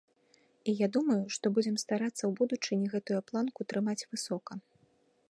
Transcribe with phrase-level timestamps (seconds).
[0.71, 4.53] І я думаю, што будзем старацца ў будучыні гэтую планку трымаць высока.